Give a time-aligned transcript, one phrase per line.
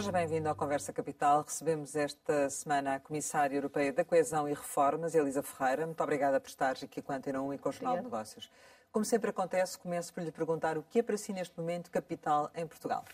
[0.00, 1.42] Seja bem-vindo ao Conversa Capital.
[1.42, 5.84] Recebemos esta semana a Comissária Europeia da Coesão e Reformas, Elisa Ferreira.
[5.84, 8.50] Muito obrigada por estar aqui com a Antena 1 e com o Jornal de Negócios.
[8.90, 12.50] Como sempre acontece, começo por lhe perguntar o que é para si neste momento capital
[12.54, 13.04] em Portugal.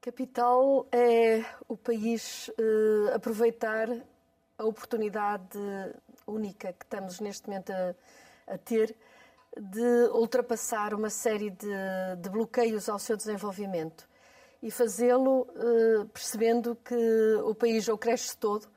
[0.00, 3.90] Capital é o país eh, aproveitar
[4.56, 5.58] a oportunidade
[6.26, 8.96] única que estamos neste momento a, a ter
[9.54, 14.10] de ultrapassar uma série de, de bloqueios ao seu desenvolvimento
[14.62, 18.68] e fazê-lo eh, percebendo que o país ou cresce todo,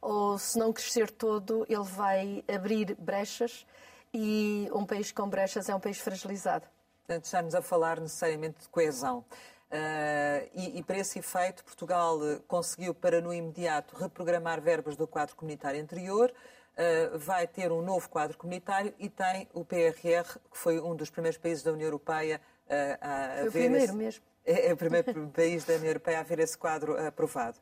[0.00, 3.66] ou se não crescer todo, ele vai abrir brechas
[4.12, 6.66] e um país com brechas é um país fragilizado.
[7.00, 9.24] Portanto, estamos a falar necessariamente de coesão.
[9.70, 15.34] Uh, e, e, para esse efeito, Portugal conseguiu, para no imediato, reprogramar verbas do quadro
[15.34, 20.78] comunitário anterior, uh, vai ter um novo quadro comunitário e tem o PRR, que foi
[20.80, 23.48] um dos primeiros países da União Europeia uh, a, a foi ver.
[23.48, 23.96] O primeiro esse...
[23.96, 27.58] mesmo é, é o primeiro país da União Europeia a ver esse quadro aprovado.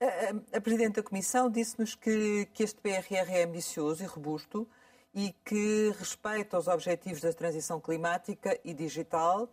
[0.00, 4.66] A, a Presidente da Comissão disse-nos que, que este PRR é ambicioso e robusto
[5.14, 9.48] e que respeita os objetivos da transição climática e digital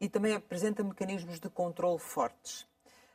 [0.00, 2.66] e também apresenta mecanismos de controle fortes.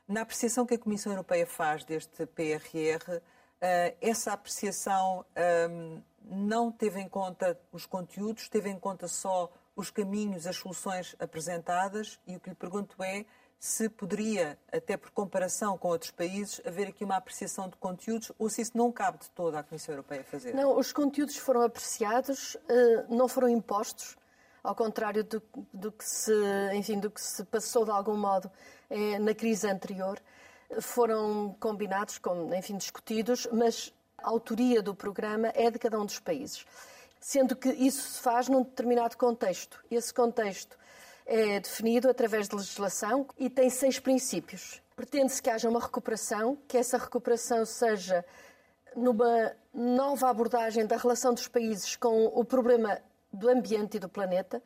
[0.07, 3.21] Na apreciação que a Comissão Europeia faz deste PRR,
[3.61, 9.89] eh, essa apreciação ehm, não teve em conta os conteúdos, teve em conta só os
[9.89, 13.25] caminhos, as soluções apresentadas e o que lhe pergunto é
[13.63, 18.49] se poderia, até por comparação com outros países, haver aqui uma apreciação de conteúdos ou
[18.49, 20.53] se isso não cabe de toda à Comissão Europeia fazer?
[20.53, 24.17] Não, os conteúdos foram apreciados, eh, não foram impostos,
[24.61, 25.41] ao contrário do,
[25.73, 26.33] do que, se,
[26.73, 28.51] enfim, do que se passou de algum modo
[28.89, 30.21] eh, na crise anterior.
[30.81, 32.19] Foram combinados,
[32.57, 36.65] enfim, discutidos, mas a autoria do programa é de cada um dos países
[37.23, 39.81] sendo que isso se faz num determinado contexto.
[39.89, 40.77] Esse contexto
[41.25, 44.81] é definido através de legislação e tem seis princípios.
[44.93, 48.25] Pretende-se que haja uma recuperação, que essa recuperação seja
[48.93, 52.99] numa nova abordagem da relação dos países com o problema
[53.31, 54.61] do ambiente e do planeta.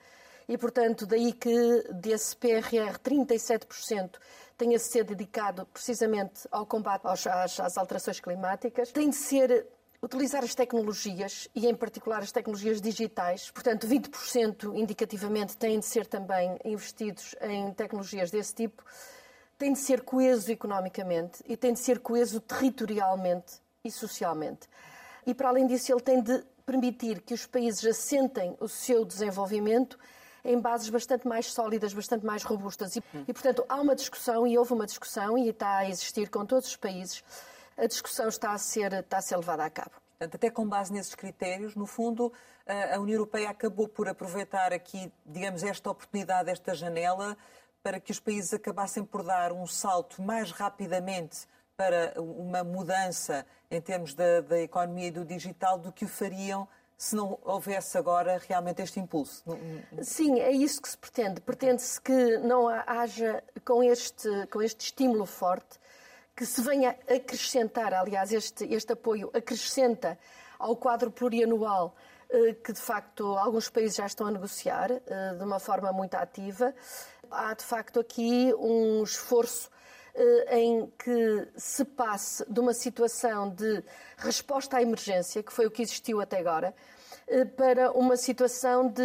[0.50, 4.18] E, portanto, daí que desse PRR 37%
[4.58, 8.92] tenha de ser dedicado precisamente ao combate às, às alterações climáticas.
[8.92, 9.68] Tem de ser
[10.02, 13.50] utilizar as tecnologias e, em particular, as tecnologias digitais.
[13.52, 18.84] Portanto, 20% indicativamente têm de ser também investidos em tecnologias desse tipo.
[19.58, 24.68] Tem de ser coeso economicamente e tem de ser coeso territorialmente e socialmente.
[25.26, 29.98] E, para além disso, ele tem de permitir que os países assentem o seu desenvolvimento
[30.46, 32.96] em bases bastante mais sólidas, bastante mais robustas.
[32.96, 36.46] E, e, portanto, há uma discussão, e houve uma discussão, e está a existir com
[36.46, 37.24] todos os países,
[37.78, 39.92] a discussão está a ser, está a ser levada a cabo.
[40.18, 42.34] Portanto, até com base nesses critérios, no fundo,
[42.66, 47.38] a União Europeia acabou por aproveitar aqui, digamos, esta oportunidade, esta janela,
[47.84, 53.80] para que os países acabassem por dar um salto mais rapidamente para uma mudança em
[53.80, 56.68] termos da, da economia e do digital do que o fariam
[56.98, 59.44] se não houvesse agora realmente este impulso.
[60.02, 61.40] Sim, é isso que se pretende.
[61.40, 65.78] Pretende-se que não haja, com este, com este estímulo forte,
[66.38, 70.20] que se venha acrescentar, aliás, este, este apoio acrescenta
[70.60, 71.96] ao quadro plurianual
[72.30, 76.14] eh, que de facto alguns países já estão a negociar eh, de uma forma muito
[76.14, 76.76] ativa.
[77.32, 79.72] Há de facto aqui um esforço
[80.14, 83.84] eh, em que se passe de uma situação de
[84.18, 86.72] resposta à emergência, que foi o que existiu até agora,
[87.58, 89.02] para uma situação de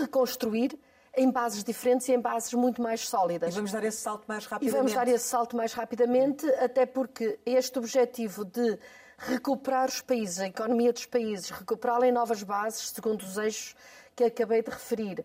[0.00, 0.76] reconstruir
[1.18, 3.52] em bases diferentes e em bases muito mais sólidas.
[3.52, 4.74] E vamos dar esse salto mais rapidamente.
[4.74, 8.78] E vamos dar esse salto mais rapidamente, até porque este objetivo de
[9.18, 13.74] recuperar os países, a economia dos países, recuperá-la em novas bases, segundo os eixos
[14.14, 15.24] que acabei de referir,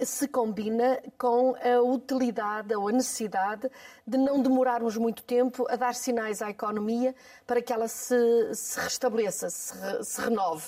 [0.00, 3.70] se combina com a utilidade ou a necessidade
[4.06, 7.14] de não demorarmos muito tempo a dar sinais à economia
[7.46, 8.14] para que ela se,
[8.54, 10.66] se restabeleça, se, se renove.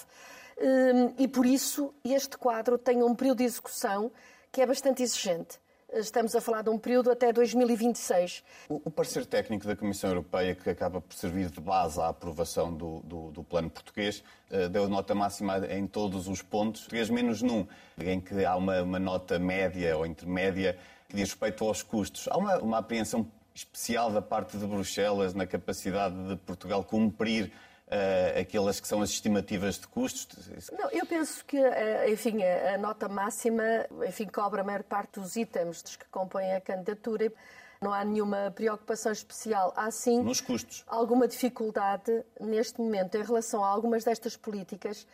[0.59, 4.11] Hum, e por isso este quadro tem um período de execução
[4.53, 5.59] que é bastante exigente.
[5.93, 8.45] Estamos a falar de um período até 2026.
[8.69, 12.73] O, o parecer técnico da Comissão Europeia, que acaba por servir de base à aprovação
[12.73, 17.43] do, do, do plano português, uh, deu nota máxima em todos os pontos, português menos
[17.43, 17.67] num,
[17.99, 22.29] em que há uma, uma nota média ou intermédia que diz respeito aos custos.
[22.29, 27.51] Há uma, uma apreensão especial da parte de Bruxelas na capacidade de Portugal cumprir
[27.91, 30.71] uh, aquelas que são as estimativas de custos?
[30.73, 33.65] Não, eu penso que, uh, enfim, a, a, nota máxima,
[34.07, 37.33] enfim, cobra a maior parte dos itens que compõem a candidatura.
[37.81, 39.73] Não há nenhuma preocupação especial.
[39.75, 40.85] Há sim Nos custos.
[40.87, 45.07] alguma dificuldade neste momento em relação a algumas destas políticas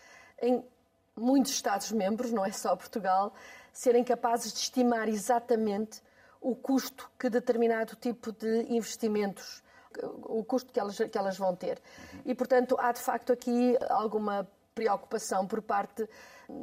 [0.43, 0.62] em
[1.17, 3.32] muitos Estados-membros, não é só Portugal,
[3.73, 6.02] serem capazes de estimar exatamente
[6.40, 9.62] o custo que determinado tipo de investimentos
[10.02, 11.81] o custo que elas, que elas vão ter.
[12.25, 16.08] E, portanto, há de facto aqui alguma preocupação por parte,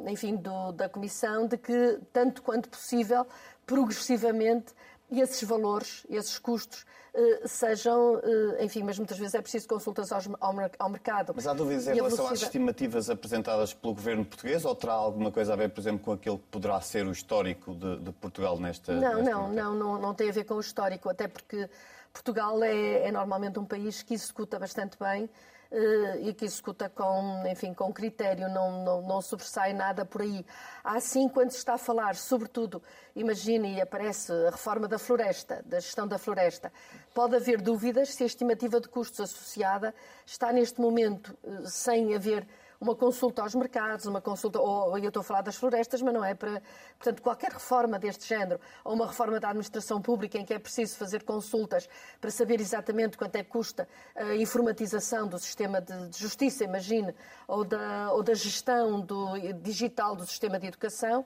[0.06, 3.26] enfim, do, da Comissão de que, tanto quanto possível,
[3.66, 4.72] progressivamente,
[5.10, 10.90] esses valores, esses custos, eh, sejam, eh, enfim, mas muitas vezes é preciso consultas ao,
[10.90, 11.32] mercado.
[11.34, 15.52] Mas há dúvidas em relação às estimativas apresentadas pelo governo português ou terá alguma coisa
[15.52, 18.92] a ver, por exemplo, com aquilo que poderá ser o histórico de, de Portugal nesta.
[18.94, 21.68] Não, nesta não, não, não, não tem a ver com o histórico, até porque
[22.14, 27.42] Portugal é, é normalmente um país que executa bastante bem uh, e que executa com,
[27.50, 30.46] enfim, com critério, não, não, não sobressai nada por aí.
[30.84, 32.80] Assim, quando se está a falar, sobretudo,
[33.16, 36.72] imagine e aparece a reforma da floresta, da gestão da floresta,
[37.12, 39.92] pode haver dúvidas se a estimativa de custos associada
[40.24, 42.46] está neste momento uh, sem haver
[42.84, 46.22] uma consulta aos mercados, uma consulta, ou eu estou a falar das florestas, mas não
[46.22, 46.62] é para.
[46.98, 50.96] Portanto, qualquer reforma deste género, ou uma reforma da administração pública em que é preciso
[50.96, 51.88] fazer consultas
[52.20, 57.14] para saber exatamente quanto é que custa a informatização do sistema de, justiça, imagine,
[57.48, 61.24] ou da, ou da gestão do, digital do sistema de educação,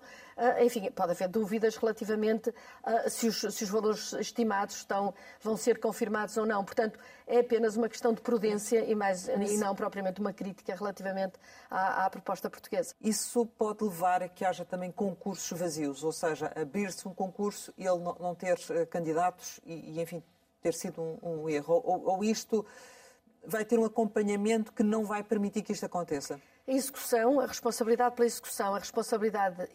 [0.64, 5.80] enfim, pode haver dúvidas relativamente a se, os, se os valores estimados estão, vão ser
[5.80, 6.64] confirmados ou não.
[6.64, 11.34] Portanto, é apenas uma questão de prudência e, mais, e não propriamente uma crítica relativamente
[11.70, 12.94] à, à, proposta portuguesa.
[13.00, 17.86] Isso pode levar a que haja também concursos vazios, ou seja, abrir-se um concurso e
[17.86, 20.22] ele não, ter uh, candidatos e, e, enfim,
[20.62, 21.82] ter sido um, um erro.
[21.84, 22.64] Ou, ou isto
[23.44, 26.40] vai ter um acompanhamento que não vai permitir que isto aconteça?
[26.68, 29.66] A execução, a responsabilidade pela execução, a responsabilidade,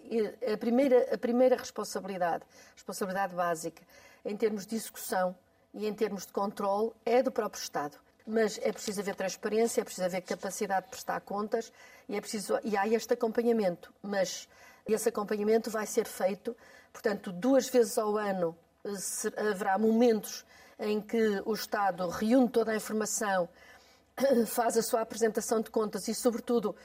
[0.53, 2.43] a primeira, a primeira responsabilidade,
[2.75, 3.81] responsabilidade básica,
[4.23, 5.35] em termos de execução
[5.73, 7.97] e em termos de controle, é do próprio Estado.
[8.27, 11.73] Mas é preciso haver transparência, é preciso haver capacidade de prestar contas
[12.07, 13.91] e, é preciso, e há este acompanhamento.
[13.99, 14.47] Mas
[14.87, 16.55] esse acompanhamento vai ser feito,
[16.91, 18.55] portanto, duas vezes ao ano
[19.35, 20.45] haverá momentos
[20.77, 23.49] em que o Estado reúne toda a informação,
[24.47, 26.75] faz a sua apresentação de contas e, sobretudo,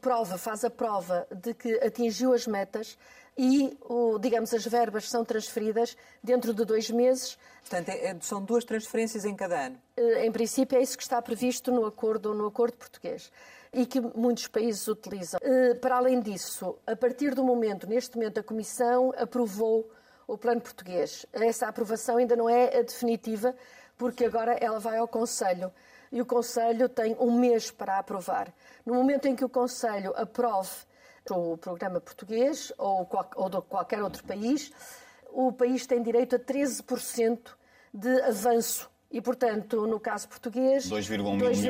[0.00, 2.96] prova, faz a prova de que atingiu as metas
[3.36, 3.76] e,
[4.20, 7.38] digamos, as verbas são transferidas dentro de dois meses.
[7.60, 9.80] Portanto, é, é, são duas transferências em cada ano?
[9.96, 13.32] Eh, em princípio, é isso que está previsto no acordo, no acordo português
[13.72, 15.40] e que muitos países utilizam.
[15.42, 19.90] Eh, para além disso, a partir do momento, neste momento, a Comissão aprovou
[20.26, 21.24] o plano português.
[21.32, 23.54] Essa aprovação ainda não é a definitiva,
[23.96, 25.72] porque agora ela vai ao Conselho
[26.12, 28.52] e o Conselho tem um mês para aprovar.
[28.84, 30.70] No momento em que o Conselho aprove
[31.30, 34.70] o programa português ou, ou de qualquer outro país,
[35.30, 37.54] o país tem direito a 13%
[37.94, 41.62] de avanço e, portanto, no caso português, 2,1 milhões.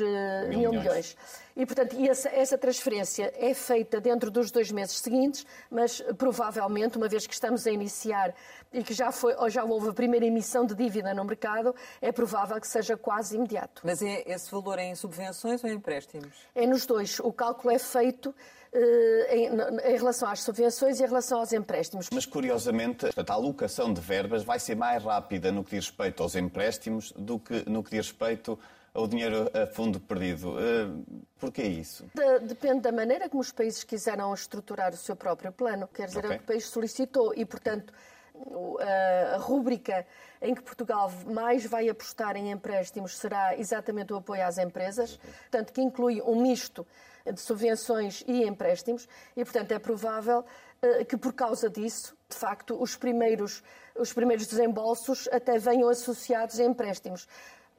[0.00, 1.16] Eh, mil, mil milhões.
[1.54, 7.08] E, portanto, essa, essa, transferência é feita dentro dos dois meses seguintes, mas provavelmente, uma
[7.08, 8.34] vez que estamos a iniciar
[8.72, 12.10] e que já, foi, ou já houve a primeira emissão de dívida no mercado, é
[12.10, 13.82] provável que seja quase imediato.
[13.84, 16.32] Mas é esse valor é em subvenções ou em empréstimos?
[16.54, 17.20] É nos dois.
[17.20, 18.61] O cálculo é feito eh,
[19.28, 22.08] em, em, relação às subvenções e em relação aos empréstimos.
[22.12, 26.34] Mas, curiosamente, a alocação de verbas vai ser mais rápida no que diz respeito aos
[26.34, 28.58] empréstimos do que no que diz respeito
[28.94, 30.54] ao dinheiro a fundo perdido.
[30.56, 32.06] Uh, Porquê isso?
[32.14, 35.88] De, depende da maneira como os países quiseram estruturar o seu próprio plano.
[35.88, 36.30] Quer dizer, okay.
[36.30, 37.92] é o que o país solicitou e, portanto,
[38.80, 40.06] a, a rúbrica
[40.40, 45.72] em que Portugal mais vai apostar em empréstimos será exatamente o apoio às empresas, portanto,
[45.72, 46.86] que inclui um misto
[47.30, 52.80] de subvenções e empréstimos, e, portanto, é provável uh, que, por causa disso, de facto,
[52.80, 53.62] os primeiros,
[53.96, 57.28] os primeiros desembolsos até venham associados a empréstimos.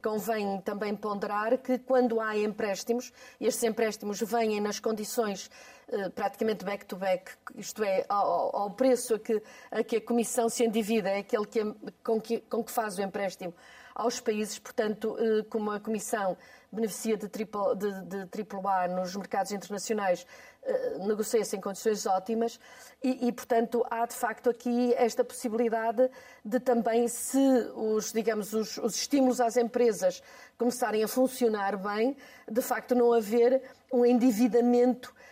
[0.01, 5.49] Convém também ponderar que, quando há empréstimos, e estes empréstimos vêm nas condições
[5.89, 10.49] uh, praticamente back-to-back, -back, isto é, ao, ao preço a que, a que, a Comissão
[10.49, 13.53] se endivida, é aquele que, com, que, com que faz o empréstimo
[13.95, 16.37] aos países, portanto, uh, como a Comissão
[16.71, 20.25] beneficia de triple A nos mercados internacionais,
[20.65, 22.59] eh, negocia-se em condições ótimas
[23.03, 26.09] e, e, portanto, há de facto aqui esta possibilidade
[26.43, 27.37] de também, se
[27.75, 30.23] os, digamos, os, os estímulos às empresas
[30.57, 32.15] começarem a funcionar bem,
[32.49, 35.22] de facto não haver um endividamento eh,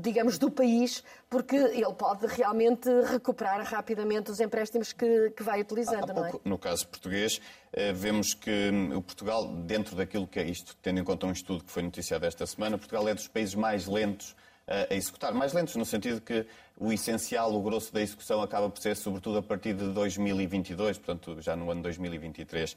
[0.00, 6.14] digamos, do país, porque ele pode realmente recuperar rapidamente os empréstimos que, que vai utilizando.
[6.14, 6.48] Pouco, é?
[6.48, 7.40] No caso português,
[7.72, 11.32] eh, vemos que hum, o Portugal, dentro daquilo que é isto, tendo em conta um
[11.32, 15.34] estudo que foi noticiado esta semana, Portugal é dos países mais lentos eh, a executar.
[15.34, 16.46] Mais lentos no sentido que
[16.78, 21.40] o essencial, o grosso da execução acaba por ser sobretudo a partir de 2022, portanto
[21.40, 22.76] já no ano 2023.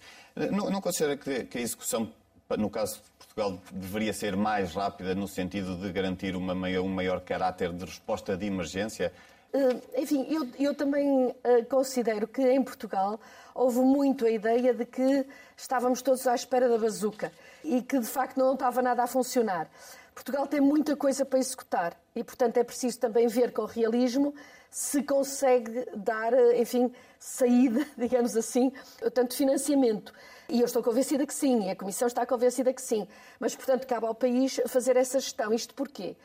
[0.51, 2.11] Não, não considera que, que a execução
[2.57, 3.01] no caso
[3.33, 7.85] Portugal, deveria ser mais rápida no sentido de garantir uma maior, um maior caráter de
[7.85, 9.13] resposta de emergência?
[9.53, 13.19] Eh, enfim, eu, eu também eh, considero que em Portugal
[13.53, 17.31] houve muito a ideia de que estávamos todos à espera da bazuca
[17.63, 19.69] e que de facto não estava nada a funcionar.
[20.13, 24.33] Portugal tem muita coisa para executar e, portanto, é preciso também ver com realismo
[24.71, 28.71] se consegue dar, eh, enfim, saída, digamos assim,
[29.13, 30.13] tanto financiamento.
[30.49, 33.07] E eu estou convencida que sim, e a Comissão está convencida que sim.
[33.39, 35.53] Mas, portanto, cabe ao país fazer essa gestão.
[35.53, 36.17] Isto porquê?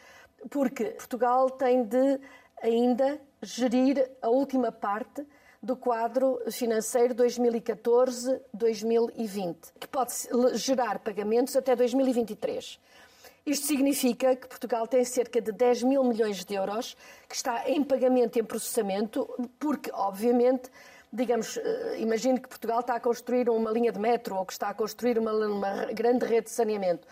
[0.49, 2.19] Porque Portugal tem de
[2.63, 5.27] ainda gerir a última parte
[5.63, 10.15] do quadro financeiro 2014-2020, que pode
[10.55, 12.81] gerar pagamentos até 2023.
[13.47, 16.97] Isto significa que Portugal tem cerca de 10 mil milhões de euros
[17.29, 19.29] que está em pagamento em processamento,
[19.59, 20.71] porque, obviamente,
[21.15, 24.71] digamos, eh, imagine que Portugal está a construir uma linha de metro ou que está
[24.71, 27.07] a construir uma, uma grande rede de saneamento,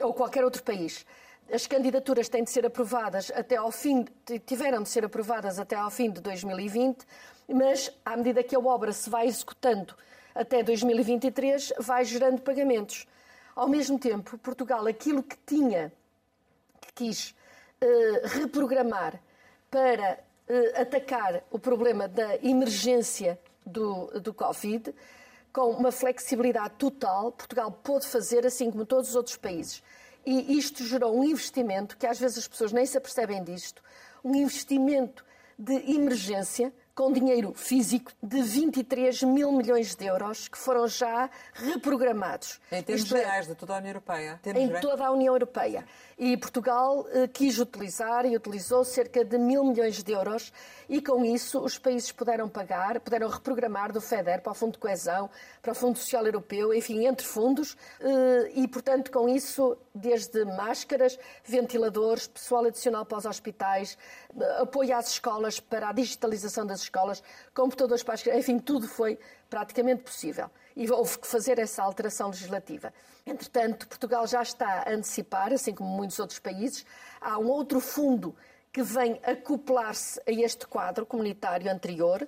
[0.00, 1.04] ou qualquer outro país.
[1.52, 4.06] As candidaturas têm de ser aprovadas até ao fim,
[4.46, 7.04] tiveram de ser aprovadas até ao fim de 2020,
[7.46, 9.94] mas à medida que a obra se vai executando
[10.34, 13.06] até 2023, vai gerando pagamentos.
[13.54, 15.92] Ao mesmo tempo, Portugal, aquilo que tinha,
[16.80, 17.34] que quis
[17.82, 19.20] uh, reprogramar
[19.70, 20.20] para
[20.74, 24.94] atacar o problema da emergência do, do Covid,
[25.52, 29.82] com uma flexibilidade total, Portugal pôde fazer assim como todos os outros países.
[30.24, 33.82] E isto gerou um investimento, que às vezes as pessoas nem se apercebem disto,
[34.24, 35.24] um investimento
[35.58, 42.60] de emergência com dinheiro físico de 23 mil milhões de euros que foram já reprogramados.
[42.70, 44.40] Em termos Isto é, gerais de toda a União Europeia?
[44.44, 45.86] Em toda a União Europeia.
[46.18, 50.52] E Portugal eh, quis utilizar e utilizou cerca de mil milhões de euros
[50.88, 54.78] e com isso os países puderam pagar, puderam reprogramar do FEDER para o Fundo de
[54.78, 55.30] Coesão,
[55.62, 61.18] para o Fundo Social Europeu, enfim, entre fundos eh, e, portanto, com isso, desde máscaras,
[61.44, 63.98] ventiladores, pessoal adicional para os hospitais,
[64.60, 67.22] apoio às escolas para a digitalização das escolas,
[67.54, 69.18] computadores para as enfim, tudo foi
[69.50, 70.50] praticamente possível.
[70.74, 72.92] E houve que fazer essa alteração legislativa.
[73.26, 76.86] Entretanto, Portugal já está a antecipar, assim como muitos outros países,
[77.20, 78.34] há um outro fundo
[78.72, 82.26] que vem acoplar-se a este quadro comunitário anterior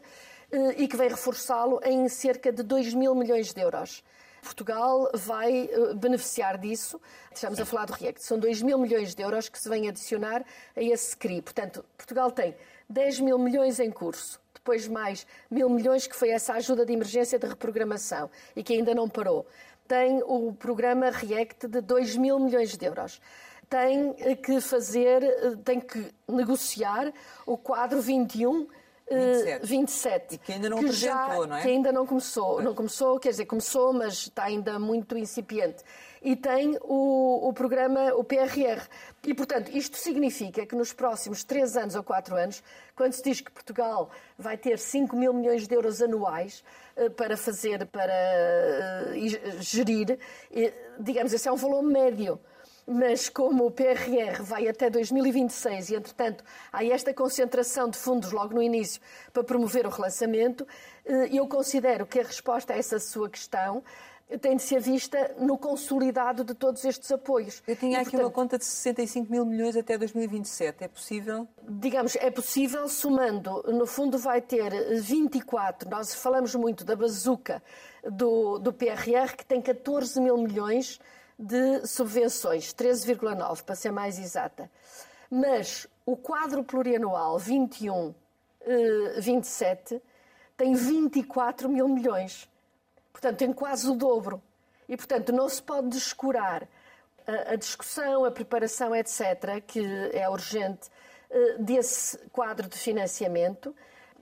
[0.52, 4.04] eh, e que vem reforçá-lo em cerca de 2 mil milhões de euros.
[4.44, 7.00] Portugal vai eh, beneficiar disso.
[7.34, 8.22] Estamos a falar do REACT.
[8.22, 10.44] São 2 mil milhões de euros que se vêm adicionar
[10.76, 11.42] a esse CRI.
[11.42, 12.54] Portanto, Portugal tem
[12.88, 17.38] 10 mil milhões em curso depois mais mil milhões, que foi essa ajuda de emergência
[17.38, 19.46] de reprogramação e que ainda não parou.
[19.86, 23.20] Tem o programa REACT de 2 mil milhões de euros.
[23.68, 25.22] Tem que fazer,
[25.64, 27.12] tem que negociar
[27.44, 28.66] o quadro 21
[29.10, 29.66] 27.
[29.66, 30.34] 27.
[30.34, 31.62] E que ainda não que apresentou, já, não é?
[31.62, 32.62] Que ainda não começou.
[32.62, 35.82] Não começou, quer dizer, começou, mas está ainda muito incipiente.
[36.22, 38.82] E tem o, o programa, o PRR.
[39.26, 42.62] E, portanto, isto significa que nos próximos três anos ou quatro anos,
[42.96, 46.64] quando se diz que Portugal vai ter 5 mil milhões de euros anuais
[46.96, 48.12] eh, para fazer, para
[49.12, 50.18] uh, gerir,
[50.98, 52.40] digamos, esse é um valor médio
[52.86, 58.54] mas como o PRR vai até 2026 e, entretanto, há esta concentração de fundos logo
[58.54, 59.00] no início
[59.32, 60.66] para promover o relançamento,
[61.04, 63.82] eh, eu considero que a resposta a essa sua questão
[64.40, 67.62] tem de ser vista no consolidado de todos estes apoios.
[67.66, 70.84] Eu tinha e, aqui portanto, uma conta de 65 mil milhões até 2027.
[70.84, 71.46] É possível?
[71.68, 77.62] Digamos, é possível, somando, no fundo vai ter 24, nós falamos muito da bazuca
[78.02, 80.98] do, do PRR, que tem 14 mil milhões
[81.38, 84.70] de subvenções, 13,9 para ser mais exata.
[85.30, 88.14] Mas o quadro plurianual 21-27
[88.66, 90.00] eh,
[90.56, 92.48] tem 24 mil milhões.
[93.12, 94.42] Portanto, tem quase o dobro.
[94.88, 96.68] E, portanto, não se pode descurar
[97.26, 99.80] a, discussão, a preparação, etc., que
[100.12, 100.90] é urgente,
[101.30, 103.74] eh, desse quadro de financiamento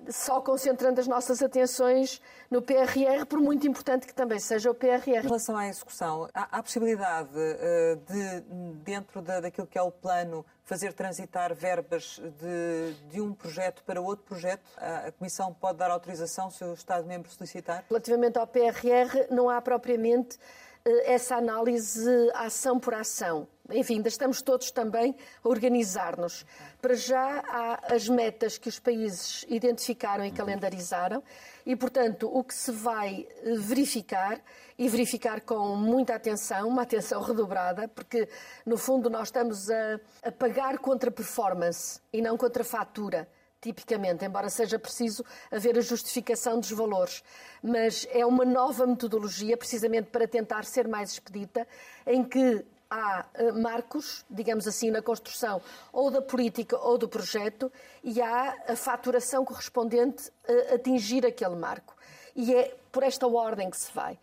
[0.08, 5.18] só concentrando as nossas atenções no PRR, por muito importante que também seja o PRR.
[5.18, 8.40] Em relação à execução, há, há possibilidade uh, de,
[8.82, 14.00] dentro da, daquilo que é o plano, fazer transitar verbas de, de um projeto para
[14.00, 14.62] outro projeto?
[14.76, 17.84] A, a Comissão pode dar autorização se o Estado-membro solicitar?
[17.88, 20.38] Relativamente ao PRR, não há propriamente
[20.84, 23.46] eh, essa análise ação por ação.
[23.74, 26.44] Enfim, ainda estamos todos também a organizar-nos.
[26.80, 31.22] Para já há as metas que os países identificaram e calendarizaram
[31.64, 34.40] e, portanto, o que se vai eh, verificar
[34.78, 38.28] e verificar com muita atenção, uma atenção redobrada, porque
[38.66, 43.28] no fundo nós estamos a, a pagar contra performance e não contra fatura
[43.62, 47.22] tipicamente, embora seja preciso haver a justificação dos valores.
[47.62, 51.66] Mas é uma nova metodologia, precisamente para tentar ser mais expedita,
[52.04, 57.72] em que há uh, marcos, digamos assim, na construção ou da política ou do projeto
[58.04, 60.30] e há a faturação correspondente
[60.70, 61.96] a atingir aquele marco.
[62.36, 64.14] E é por esta ordem que se vai.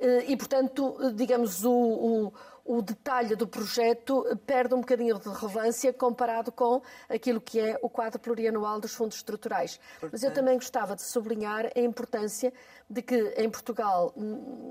[0.00, 2.32] Uh, e, portanto, digamos, o, o
[2.66, 7.88] o detalhe do projeto perde um bocadinho de relevância comparado com aquilo que é o
[7.88, 9.80] quadro plurianual dos fundos estruturais.
[10.10, 12.52] Mas eu também gostava de sublinhar a importância
[12.90, 14.12] de que em Portugal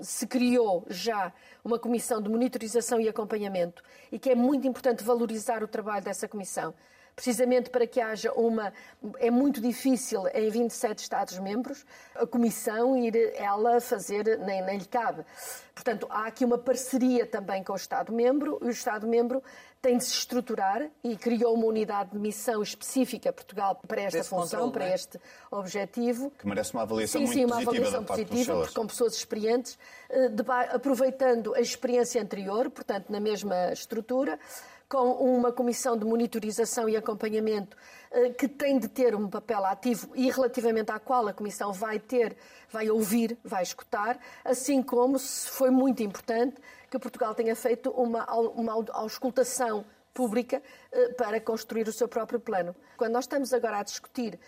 [0.01, 1.31] se criou já
[1.63, 6.27] uma comissão de monitorização e acompanhamento e que é muito importante valorizar o trabalho dessa
[6.27, 6.73] comissão
[7.15, 8.74] precisamente para que haja uma.
[9.19, 15.24] É muito difícil em 27 Estados-membros a Comissão ir ela fazer, nem, nem lhe cabe.
[15.74, 19.41] Portanto, há aqui uma parceria também com o Estado-membro e o Estado-membro
[19.81, 24.29] tem de se estruturar e criou uma unidade de missão específica Portugal para esta Desse
[24.29, 24.95] função, controle, para é?
[24.95, 26.31] este objetivo.
[26.39, 29.77] Que merece uma avaliação sim, muito sim, uma avaliação positiva, com pessoas experientes,
[30.10, 30.31] eh,
[30.72, 34.39] aproveitando a experiência anterior, portanto, na mesma estrutura
[34.95, 37.75] com uma comissão de monitorização e acompanhamento
[38.11, 41.99] eh, que tem de ter um papel ativo e relativamente à qual a Comissão vai
[41.99, 42.37] ter,
[42.69, 46.55] vai ouvir, vai escutar, assim como foi muito importante
[46.89, 49.83] que Portugal tenha feito uma, uma auscultação
[50.13, 52.73] pública eh, para construir o seu próprio plano.
[52.95, 54.39] Quando nós estamos agora a discutir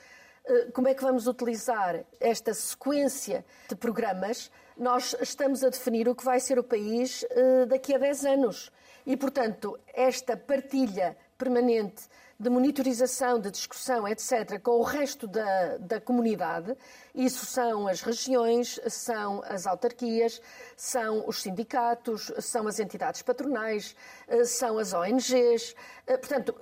[0.46, 6.16] eh, como é que vamos utilizar esta sequência de programas, nós estamos a definir o
[6.16, 7.26] que vai ser o país
[7.68, 8.72] daqui a 10 anos.
[9.08, 12.04] E, portanto, esta partilha permanente
[12.38, 16.76] de monitorização, de discussão, etc., com o resto da, da comunidade,
[17.16, 20.42] isso são as regiões, são as autarquias,
[20.76, 23.96] são os sindicatos, são as entidades patronais,
[24.28, 25.74] eh, são as ONGs,
[26.06, 26.54] eh, portanto,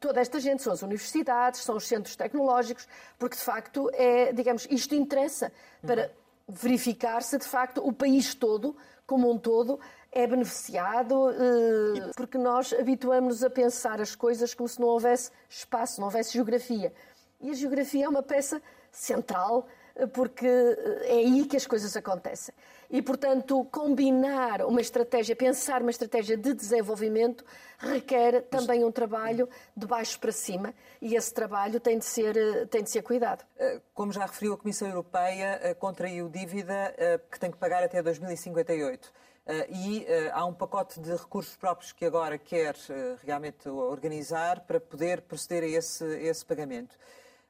[0.00, 4.66] toda esta gente são as universidades, são os centros tecnológicos, porque de facto é, digamos,
[4.68, 6.10] isto interessa para
[6.48, 9.78] verificar se de facto o país todo, como um todo,
[10.12, 16.00] é beneficiado, eh, porque nós habituamos-nos a pensar as coisas como se não houvesse espaço,
[16.00, 16.92] não houvesse geografia.
[17.40, 21.96] E a geografia é uma peça central, eh, porque eh, é aí que as coisas
[21.96, 22.54] acontecem.
[22.90, 27.42] E, portanto, combinar uma estratégia, pensar uma estratégia de desenvolvimento,
[27.78, 32.82] requer também um trabalho de baixo para cima e esse trabalho tem de ser, tem
[32.82, 33.46] de ser cuidado.
[33.94, 36.94] Como já referiu, a Comissão Europeia contraiu dívida
[37.30, 39.10] que tem que pagar até 2058.
[39.44, 44.60] Uh, e uh, há um pacote de recursos próprios que agora quer uh, realmente organizar
[44.60, 46.96] para poder proceder a esse, esse pagamento.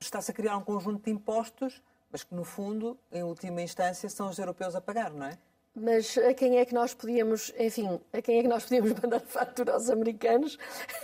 [0.01, 4.31] Está-se a criar um conjunto de impostos, mas que, no fundo, em última instância, são
[4.31, 5.39] os europeus a pagar, não é?
[5.75, 9.21] Mas a quem é que nós podíamos, enfim, a quem é que nós podíamos mandar
[9.21, 10.59] fatura aos americanos?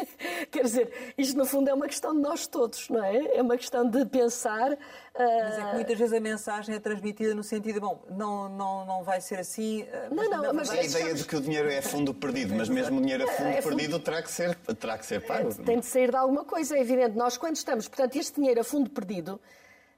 [0.50, 3.38] Quer dizer, isto no fundo é uma questão de nós todos, não é?
[3.38, 4.72] É uma questão de pensar.
[4.72, 4.78] Uh...
[5.16, 9.02] Mas é que muitas vezes a mensagem é transmitida no sentido bom, não, não, não
[9.02, 9.86] vai ser assim.
[9.90, 12.68] Ah, mas não, não, mas a ideia de que o dinheiro é fundo perdido, mas
[12.68, 14.04] mesmo o dinheiro é fundo é, é perdido fundo...
[14.04, 15.48] Terá, que ser, terá que ser pago.
[15.48, 17.16] É, tem de sair de alguma coisa, é evidente.
[17.16, 19.40] Nós, quando estamos, portanto, este dinheiro a fundo perdido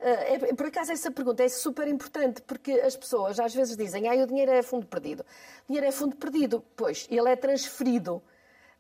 [0.01, 4.23] é, por acaso, essa pergunta é super importante, porque as pessoas às vezes dizem ah,
[4.23, 5.21] o dinheiro é fundo perdido.
[5.65, 8.23] O dinheiro é fundo perdido, pois ele é transferido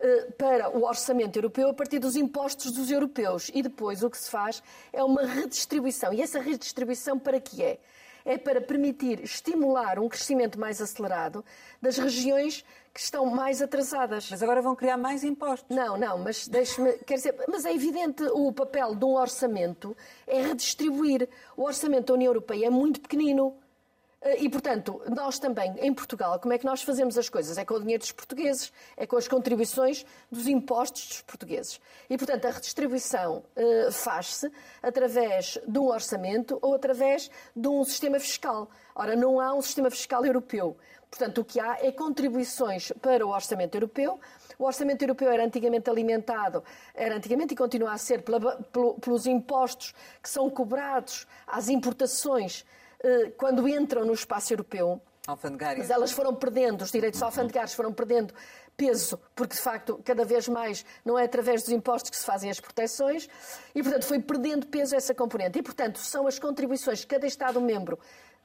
[0.03, 3.51] eh, para o orçamento europeu a partir dos impostos dos europeus.
[3.53, 6.13] E depois o que se faz é uma redistribuição.
[6.15, 7.79] E essa redistribuição para que é?
[8.25, 11.45] É para permitir estimular um crescimento mais acelerado
[11.83, 14.29] das regiões que estão mais atrasadas.
[14.31, 15.75] Mas agora vão criar mais impostos.
[15.75, 16.93] Não, não, mas deixe-me.
[16.99, 21.29] Quer dizer, mas é evidente o papel de um orçamento é redistribuir.
[21.57, 23.57] O orçamento da União Europeia é muito pequenino.
[24.23, 27.57] Eh, e, portanto, nós também, em Portugal, como é que nós fazemos as coisas?
[27.57, 31.81] É com o dinheiro dos portugueses, é com as contribuições dos impostos dos portugueses.
[32.09, 34.51] E, portanto, a redistribuição uh, faz-se
[34.83, 38.71] através de um orçamento ou através de um sistema fiscal.
[38.95, 40.77] Ora, não há um sistema fiscal europeu.
[41.11, 44.21] Portanto, o que há é contribuições para o orçamento europeu.
[44.59, 46.63] O orçamento europeu era antigamente alimentado,
[46.95, 48.57] era antigamente e continua a ser pela,
[49.01, 49.93] pelos impostos
[50.23, 52.65] que são cobrados às importações
[53.03, 55.01] eh, quando entram no espaço europeu.
[55.79, 58.33] Mas elas foram perdendo, os direitos alfandegários foram perdendo
[58.77, 62.51] peso, porque de facto, cada vez mais não é através dos impostos que se fazem
[62.51, 63.29] as proteções,
[63.75, 65.59] e portanto foi perdendo peso essa componente.
[65.59, 67.99] E portanto, são as contribuições que cada Estado-membro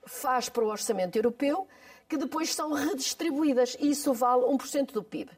[0.06, 1.68] faz para o orçamento europeu
[2.08, 5.32] que depois são redistribuídas e isso vale 1% do PIB.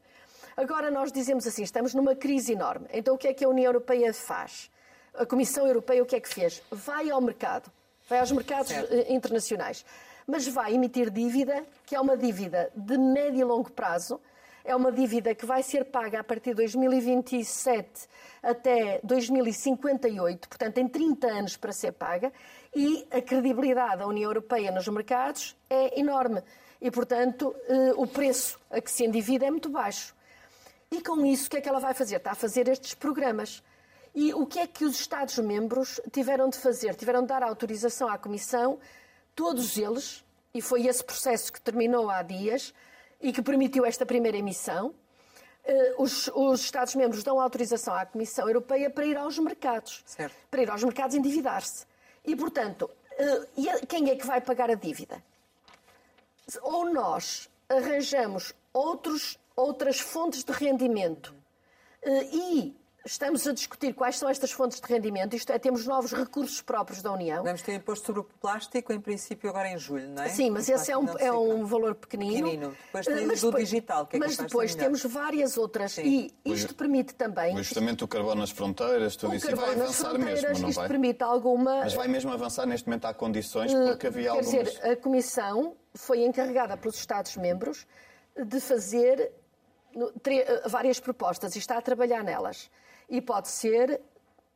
[0.55, 2.87] Agora nós dizemos assim, estamos numa crise enorme.
[2.91, 4.69] Então o que é que a União Europeia faz?
[5.13, 6.61] A Comissão Europeia o que é que fez?
[6.71, 7.71] Vai ao mercado,
[8.09, 8.91] vai aos mercados certo.
[8.91, 9.85] Eh, internacionais,
[10.25, 14.19] mas vai emitir dívida, que é uma dívida de médio e longo prazo,
[14.67, 18.07] é uma dívida que vai ser paga a partir de 2027
[18.43, 22.33] até 2058, portanto, tem 30 anos para ser paga,
[22.75, 26.43] e a credibilidade da União Europeia nos mercados é enorme.
[26.81, 30.15] E, portanto, eh, o preço a que se endivida é muito baixo.
[30.91, 32.17] E com isso, o que é que ela vai fazer?
[32.17, 33.63] Está a fazer estes programas.
[34.13, 36.95] E o que é que os Estados-membros tiveram de fazer?
[36.95, 38.79] Tiveram de dar autorização à Comissão,
[39.35, 42.73] todos eles, e foi esse processo que terminou há dias
[43.21, 44.93] e que permitiu esta primeira emissão.
[45.63, 50.35] Eh, os, os Estados-membros dão autorização à Comissão Europeia para ir aos mercados, certo.
[50.49, 51.85] para ir aos mercados endividar-se.
[52.27, 55.23] E, portanto, eh, quem é que vai pagar a dívida?
[56.61, 61.33] Ou nós arranjamos outros, outras fontes de rendimento
[62.01, 62.75] eh, e
[63.07, 67.01] estamos a discutir quais são estas fontes de rendimento, isto é, temos novos recursos próprios
[67.01, 67.43] da União.
[67.43, 70.29] Vamos ter imposto sobre o plástico, em princípio, agora em julho, não é?
[70.29, 72.49] Sim, mas esse é um, é um valor pequenino.
[72.49, 72.77] pequenino.
[72.85, 75.93] Depois temos mas do depois, digital, que é Mas depois temos várias outras.
[75.93, 76.29] Sim.
[76.45, 77.55] E isto permite também.
[77.57, 80.87] Justamente o carbono nas fronteiras, tudo isso vai avançar mesmo, não isto vai?
[80.87, 81.79] permite alguma.
[81.79, 84.51] Mas vai mesmo avançar neste momento há condições, porque havia algumas.
[84.51, 87.87] Quer dizer, a Comissão foi encarregada pelos Estados-membros
[88.35, 89.31] de fazer
[90.67, 92.69] várias propostas e está a trabalhar nelas
[93.09, 94.01] e pode ser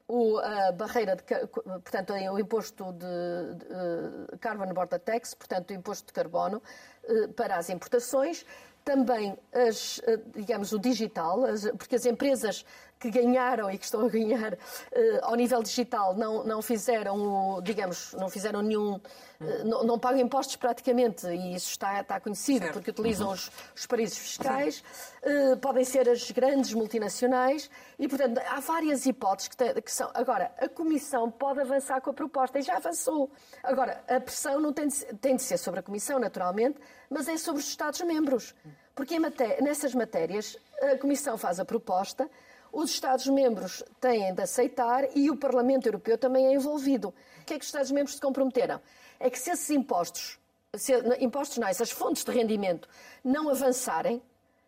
[0.07, 6.07] o, a barreira, de, portanto, o imposto de, de, Carbon Border Tax, portanto, o imposto
[6.07, 6.61] de carbono
[7.05, 8.45] eh, para as importações,
[8.83, 11.43] também, as, eh, digamos, o digital,
[11.77, 12.65] porque as empresas
[13.01, 14.53] que ganharam e que estão a ganhar
[14.91, 19.01] eh, ao nível digital não, não fizeram, o, digamos, não fizeram nenhum,
[19.41, 22.73] eh, não, não, pagam impostos praticamente, e isso está, está conhecido, certo.
[22.73, 23.33] porque utilizam uhum.
[23.33, 24.83] os, os paraísos fiscais,
[25.61, 30.11] podem ser as grandes multinacionais, e, portanto, há várias hipóteses que, tem, que, são.
[30.13, 33.31] Agora, a Comissão pode avançar com a proposta, e já avançou.
[33.63, 37.35] Agora, a pressão não tem de, tem de ser sobre a Comissão, naturalmente, mas é
[37.35, 38.53] sobre os Estados-membros.
[38.93, 42.29] Porque maté nessas matérias, a Comissão faz a proposta,
[42.71, 47.09] os Estados-membros têm de aceitar e o Parlamento Europeu também é envolvido.
[47.41, 48.81] O que é que os Estados-membros se comprometeram?
[49.19, 50.39] É que se esses impostos,
[50.75, 52.87] se, impostos não, essas fontes de rendimento
[53.23, 54.21] não avançarem,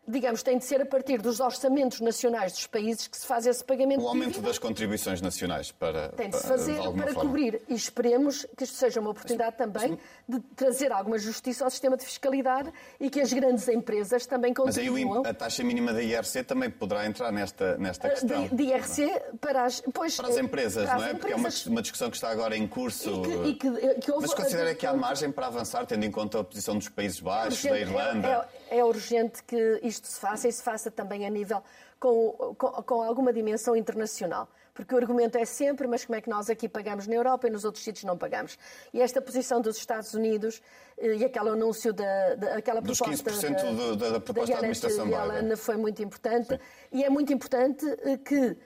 [0.06, 3.64] digamos, tem de ser a partir dos orçamentos nacionais dos países que se faz esse
[3.64, 4.02] pagamento.
[4.02, 6.10] O aumento das contribuições nacionais para.
[6.10, 7.30] Tem de se fazer de para forma.
[7.30, 7.62] cobrir.
[7.68, 12.04] E esperemos que isto seja uma oportunidade também de trazer alguma justiça ao sistema de
[12.04, 15.20] fiscalidade e que as grandes empresas também contribuam.
[15.20, 18.48] Mas aí a taxa mínima da IRC também poderá entrar nesta, nesta questão.
[18.48, 21.12] De, de IRC para as, pois, para as empresas, para não é?
[21.12, 21.20] Empresas.
[21.20, 23.22] Porque é uma, uma, discussão que está agora em curso.
[23.44, 26.40] E que, e que, que Mas considera que há margem para avançar, tendo em conta
[26.40, 28.28] a posição dos Países Baixos, da Irlanda?
[28.28, 31.62] É, é, é urgente que isto se faça e se faça também a nível
[31.98, 34.48] com, com, com, alguma dimensão internacional.
[34.72, 37.50] Porque o argumento é sempre, mas como é que nós aqui pagamos na Europa e
[37.50, 38.58] nos outros sítios não pagamos?
[38.92, 40.60] E esta posição dos Estados Unidos
[40.98, 44.54] eh, e aquele anúncio da, da aquela dos proposta 15% da, do, da, da proposta
[44.54, 46.58] da, da administração Biden foi muito importante Sim.
[46.92, 48.56] e é muito importante eh, que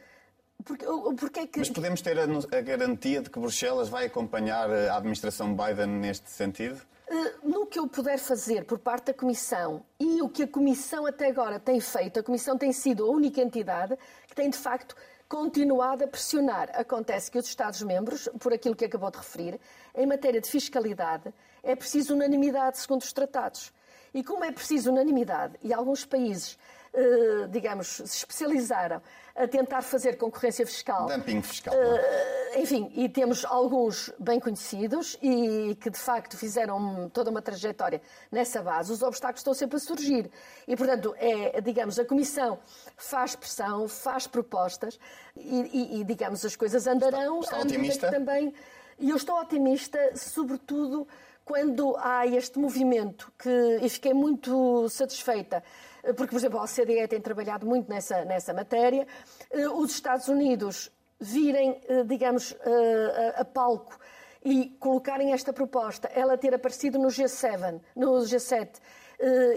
[0.64, 0.84] porque,
[1.18, 1.58] porque é que...
[1.60, 6.30] Mas podemos ter a, a garantia de que Bruxelas vai acompanhar a administração Biden neste
[6.30, 6.80] sentido?
[7.10, 11.06] Eh, no que eu puder fazer por parte da Comissão e o que a Comissão
[11.06, 14.94] até agora tem feito, a Comissão tem sido a única entidade que tem, de facto,
[15.26, 16.70] continuado a pressionar.
[16.74, 19.58] Acontece que os Estados-membros, por aquilo que acabou de referir,
[19.94, 23.72] em matéria de fiscalidade, é preciso unanimidade segundo os tratados.
[24.12, 26.58] E como é preciso unanimidade, e alguns países
[27.50, 29.00] digamos, se especializaram
[29.38, 31.06] a tentar fazer concorrência fiscal.
[31.06, 31.72] Dumping fiscal.
[31.72, 38.02] Uh, enfim, e temos alguns bem conhecidos e que de facto fizeram toda uma trajetória
[38.32, 38.92] nessa base.
[38.92, 40.28] Os obstáculos estão sempre a surgir.
[40.66, 42.58] E, portanto, é, digamos, a Comissão
[42.96, 44.98] faz pressão, faz propostas
[45.36, 47.40] e, e, digamos, as coisas andarão.
[47.40, 48.10] Está, está otimista?
[48.10, 48.52] Também.
[48.98, 51.06] E eu estou otimista, sobretudo
[51.44, 55.62] quando há este movimento que, e fiquei muito satisfeita
[56.02, 59.06] porque, por exemplo, a OCDE tem trabalhado muito nessa, nessa matéria.
[59.50, 63.98] Eh, os Estados Unidos virem, eh, digamos, eh, a, a palco
[64.44, 68.68] e colocarem esta proposta, ela ter aparecido no G7, no G7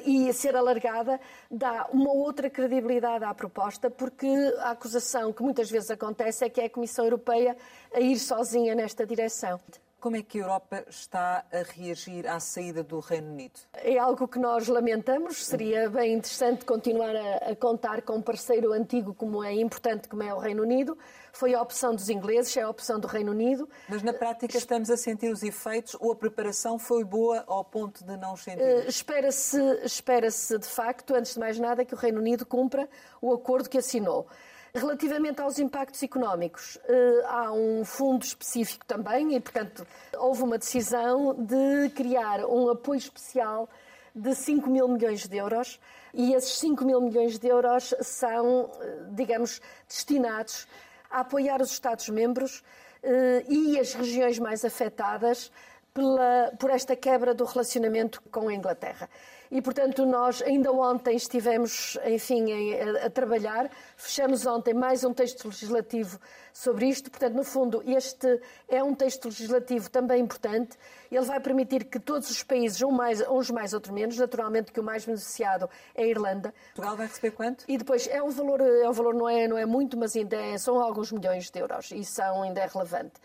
[0.06, 4.28] e ser alargada, dá uma outra credibilidade à proposta, porque
[4.58, 7.56] a acusação que muitas vezes acontece é que é a Comissão Europeia
[7.94, 9.60] a ir sozinha nesta direção.
[10.02, 13.60] Como é que a Europa está a reagir à saída do Reino Unido?
[13.72, 15.46] É algo que nós lamentamos.
[15.46, 20.24] Seria bem interessante continuar a, a, contar com um parceiro antigo como é importante, como
[20.24, 20.98] é o Reino Unido.
[21.32, 23.70] Foi a opção dos ingleses, é a opção do Reino Unido.
[23.88, 28.04] Mas na prática estamos a sentir os efeitos ou a preparação foi boa ao ponto
[28.04, 28.64] de não sentir?
[28.64, 32.90] Uh, Espera-se, espera-se de facto, antes de mais nada, que o Reino Unido cumpra
[33.22, 34.28] o acordo que assinou.
[34.74, 39.86] Relativamente aos impactos económicos, eh, há um fundo específico também e, portanto,
[40.18, 43.70] houve uma decisão de criar um apoio especial
[44.16, 45.78] de 5 mil milhões de euros
[46.14, 50.66] e esses 5 mil milhões de euros são, eh, digamos, destinados
[51.10, 52.64] a apoiar os Estados-membros
[53.04, 55.52] eh, e as regiões mais afetadas
[55.94, 59.10] pela, por esta quebra do relacionamento com a Inglaterra.
[59.52, 65.46] E, portanto, nós ainda ontem estivemos, enfim, a, a, trabalhar, fechamos ontem mais um texto
[65.46, 66.18] legislativo
[66.54, 67.12] sobre isto.
[67.12, 70.78] Portanto, no fundo, este é um texto legislativo também importante.
[71.12, 74.80] Ele vai permitir que todos os países, uns mais, uns mais outros menos, naturalmente que
[74.80, 76.54] o mais beneficiado é a Irlanda.
[76.74, 77.66] Portugal vai receber quanto?
[77.68, 80.38] E depois, é um valor, é um valor não, é, não é muito, mas ainda
[80.38, 83.20] é, são alguns milhões de euros e são, ainda é relevante.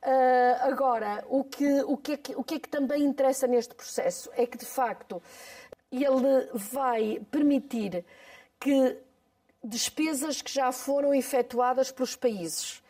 [0.00, 3.74] Uh, agora, o que, o, que é que, o que é que também interessa neste
[3.74, 5.20] processo é que, de facto,
[5.90, 8.04] ele vai permitir
[8.60, 8.96] que
[9.62, 12.82] despesas que já foram efetuadas pelos países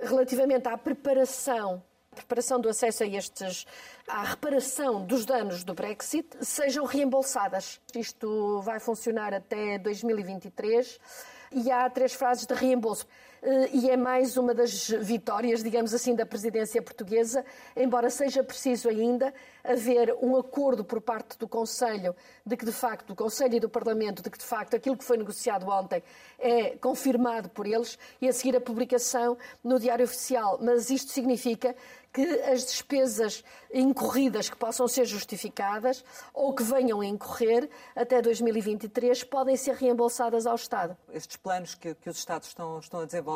[0.00, 1.82] relativamente à preparação
[2.14, 3.66] preparação do acesso a estes,
[4.06, 7.80] à reparação dos danos do Brexit, sejam reembolsadas.
[7.94, 11.00] Isto vai funcionar até 2023
[11.52, 13.06] e há três fases de reembolso.
[13.44, 17.44] Eh, e é mais uma das vitórias, digamos assim, da presidência portuguesa,
[17.76, 23.08] embora seja preciso ainda haver um acordo por parte do Conselho de que, de facto,
[23.08, 26.02] do Conselho e do Parlamento, de que, de facto, aquilo que foi negociado ontem
[26.38, 30.58] é confirmado por eles e a seguir a publicação no Diário Oficial.
[30.62, 31.76] Mas isto significa
[32.14, 39.24] que as despesas incorridas que possam ser justificadas ou que venham a incorrer até 2023
[39.24, 40.96] podem ser reembolsadas ao Estado.
[41.12, 43.33] Estes planos que, que os Estados estão, estão a desenvolver,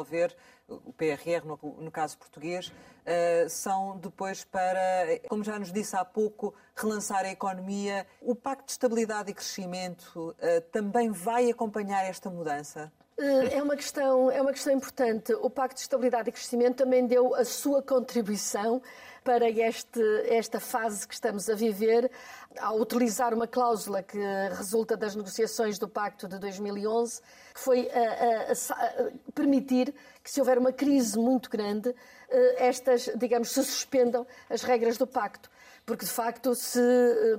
[0.69, 6.05] o PRR no, no caso português, uh, são depois para, como já nos disse há
[6.05, 8.07] pouco, relançar a economia.
[8.21, 12.93] O Pacto de Estabilidade e Crescimento uh, também vai acompanhar esta mudança?
[13.19, 15.33] Eh, é uma, questão, é uma questão importante.
[15.35, 18.81] O Pacto de Estabilidade e Crescimento também deu a sua contribuição
[19.29, 22.11] para este, esta fase que estamos a viver,
[22.59, 24.19] ao utilizar uma cláusula que
[24.57, 27.21] resulta das negociações do Pacto de 2011,
[27.53, 31.95] que foi a, a, a permitir que, se houver uma crise muito grande,
[32.31, 35.51] eh, estas, digamos, se suspendam as regras do Pacto.
[35.85, 37.39] Porque, de facto, se eh,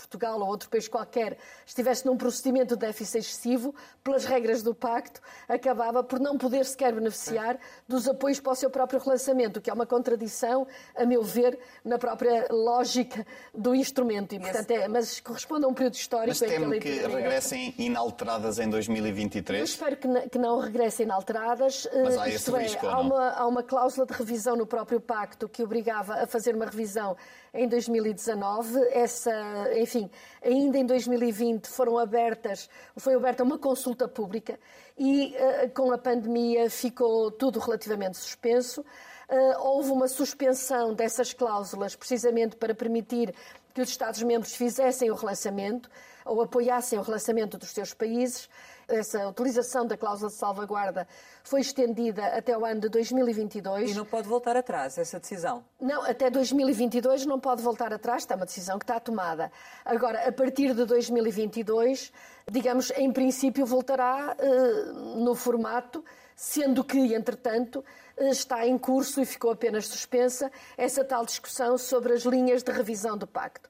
[0.00, 5.20] Portugal ou outro país qualquer estivesse num procedimento de déficit excessivo, pelas regras do pacto,
[5.48, 7.58] acabava por não poder sequer beneficiar
[7.88, 11.58] dos apoios para o seu próprio relançamento, o que é uma contradição, a meu ver,
[11.84, 14.34] na própria lógica do instrumento.
[14.34, 18.68] E, portanto, é, mas corresponde a um período histórico mas temo que regressem inalteradas em
[18.68, 19.60] 2023?
[19.60, 21.88] Eu espero que não, que não regressem inalteradas.
[22.02, 25.48] Mas há esse é, risco, há, uma, há uma cláusula de revisão no próprio pacto
[25.48, 27.16] que obrigava a fazer uma revisão
[27.52, 28.78] em 2019.
[28.92, 29.32] Essa,
[29.76, 30.10] enfim,
[30.42, 34.58] ainda em 2020 foram abertas, foi aberta uma consulta pública
[34.98, 38.80] e uh, com a pandemia ficou tudo relativamente suspenso.
[38.80, 43.34] Uh, houve uma suspensão dessas cláusulas precisamente para permitir
[43.72, 45.88] que os Estados-membros fizessem o relançamento
[46.24, 48.48] ou apoiassem o relançamento dos seus países
[48.90, 51.06] essa utilização da cláusula de salvaguarda
[51.42, 53.90] foi estendida até o ano de 2022.
[53.90, 55.64] E não pode voltar atrás essa decisão?
[55.80, 59.50] Não, até 2022 não pode voltar atrás, está uma decisão que está tomada.
[59.84, 62.12] Agora, a partir de 2022,
[62.50, 67.84] digamos, em princípio voltará uh, no formato, sendo que, entretanto,
[68.18, 72.72] uh, está em curso e ficou apenas suspensa essa tal discussão sobre as linhas de
[72.72, 73.69] revisão do pacto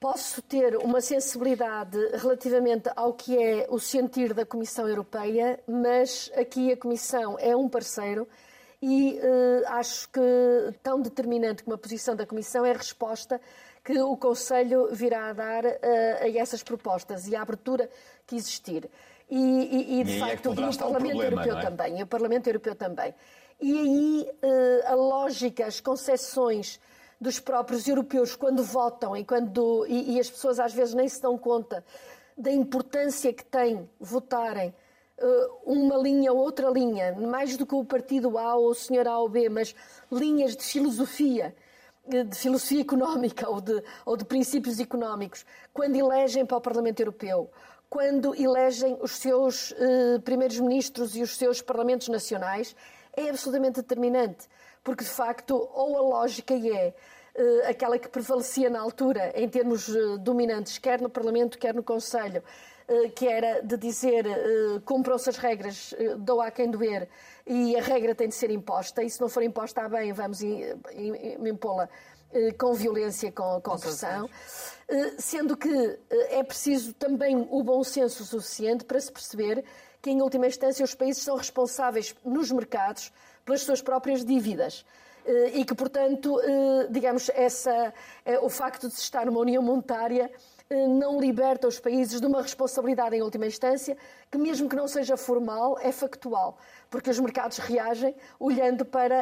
[0.00, 6.72] posso ter uma sensibilidade relativamente ao que é o sentir da Comissão Europeia, mas aqui
[6.72, 8.26] a Comissão é um parceiro
[8.80, 10.20] e uh, acho que
[10.82, 13.38] tão determinante como a posição da Comissão é a resposta
[13.84, 15.78] que o Conselho virá a dar uh,
[16.22, 17.90] a essas propostas e a abertura
[18.26, 18.88] que existir.
[19.28, 21.62] E, e, e de e é facto, é o, o Parlamento problema, Europeu é?
[21.62, 23.14] também, e o Parlamento Europeu também.
[23.60, 26.80] E aí uh, a lógica, as concessões
[27.20, 31.20] dos próprios europeus quando votam e, quando, e, e as pessoas às vezes nem se
[31.20, 31.84] dão conta
[32.36, 34.74] da importância que tem votarem
[35.18, 39.06] uh, uma linha ou outra linha, mais do que o partido A ou o senhor
[39.06, 39.74] A ou B, mas
[40.10, 41.54] linhas de filosofia,
[42.10, 47.00] eh, de filosofia económica ou de, ou de princípios económicos, quando elegem para o Parlamento
[47.00, 47.50] Europeu,
[47.90, 52.74] quando elegem os seus uh, primeiros ministros e os seus parlamentos nacionais,
[53.14, 54.48] é absolutamente determinante
[54.82, 56.94] porque de facto, ou a lógica é
[57.36, 61.82] uh, aquela que prevalecia na altura, em termos uh, dominantes, quer no Parlamento, quer no
[61.82, 62.42] Conselho,
[62.88, 64.24] uh, que era de dizer
[64.84, 67.08] cumpram-se as regras, dou a quem doer,
[67.46, 70.40] e a regra tem de ser imposta, e se não for imposta, ah, bem, vamos
[70.42, 71.88] impô-la
[72.56, 74.30] com violência, com, com pressão,
[75.18, 79.64] sendo que é preciso também o bom senso suficiente para se perceber
[80.00, 83.12] que, em última instância, os países são responsáveis nos mercados
[83.50, 84.84] pelas suas próprias dívidas
[85.26, 87.92] eh, e que, portanto, eh, digamos, essa,
[88.24, 90.30] eh, o facto de se estar numa união monetária
[90.88, 93.96] não liberta os países de uma responsabilidade em última instância,
[94.30, 96.58] que mesmo que não seja formal, é factual,
[96.88, 99.18] porque os mercados reagem olhando para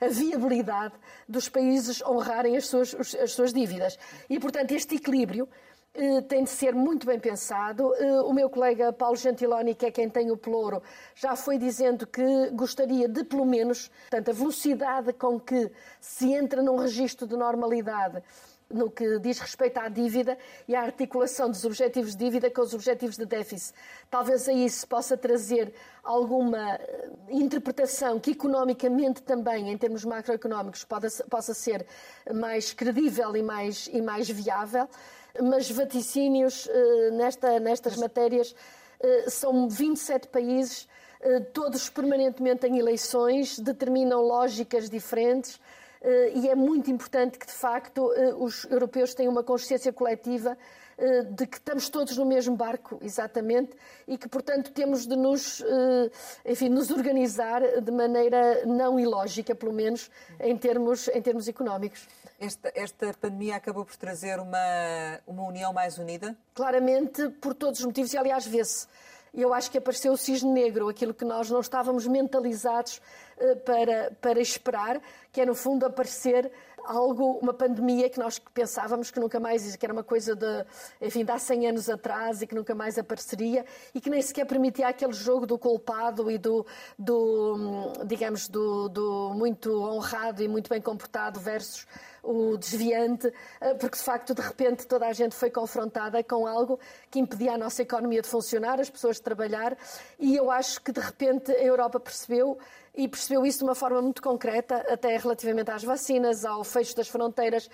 [0.00, 0.94] a, a viabilidade
[1.28, 3.98] dos países honrarem as suas, as suas dívidas.
[4.26, 5.46] E, portanto, este equilíbrio
[6.28, 7.94] tem de ser muito bem pensado.
[7.94, 10.82] Eh, o meu colega Paulo Gentiloni, que é quem tem o Pelouro,
[11.14, 16.62] já foi dizendo que gostaria de, pelo menos, portanto, a velocidade com que se entra
[16.62, 18.22] num registro de normalidade
[18.70, 22.74] no que diz respeito à dívida e à articulação dos objetivos de dívida com os
[22.74, 23.74] objetivos de déficit.
[24.10, 30.84] Talvez aí se possa trazer alguma eh, interpretação que economicamente também, em termos macroeconómicos,
[31.30, 31.86] possa ser
[32.34, 34.88] mais credível e mais, e mais viável,
[35.42, 38.54] mas vaticínios eh, nesta, nestas matérias
[39.00, 40.88] eh, são 27 países,
[41.54, 45.58] todos permanentemente em eleições, determinam lógicas diferentes
[46.04, 50.56] eh, e é muito importante que, de facto, eh, os europeus tenham uma consciência coletiva
[50.98, 53.70] eh, de que estamos todos no mesmo barco, exatamente,
[54.06, 55.64] e que, portanto, temos de nos,
[56.44, 62.06] enfim, nos organizar de maneira não ilógica, pelo menos, em termos, em termos económicos.
[62.44, 64.58] Esta, esta pandemia acabou por trazer uma,
[65.26, 66.36] uma união mais unida?
[66.54, 68.86] Claramente, por todos os motivos, e aliás, vê-se
[69.32, 73.00] eu acho que apareceu o cisne negro, aquilo que nós não estávamos mentalizados
[73.36, 75.00] uh, para, para esperar,
[75.32, 76.52] que é no fundo aparecer
[76.84, 80.64] algo, uma pandemia que nós pensávamos que nunca mais, que era uma coisa de,
[81.00, 84.46] enfim, de há 100 anos atrás e que nunca mais apareceria e que nem sequer
[84.46, 86.64] permitia aquele jogo do culpado e do,
[86.98, 91.86] do digamos, do, do muito honrado e muito bem comportado versus
[92.24, 96.78] o desviante, eh, porque de facto, de repente, toda a gente foi confrontada com algo
[97.10, 99.76] que impedia a nossa economia de funcionar, as pessoas de trabalhar,
[100.18, 102.58] e eu acho que de repente a Europa percebeu
[102.94, 107.08] e percebeu isso de uma forma muito concreta, até relativamente às vacinas, ao fecho das
[107.08, 107.68] fronteiras,